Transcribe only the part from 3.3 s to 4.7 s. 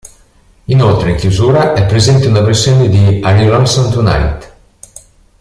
You Lonesome Tonight?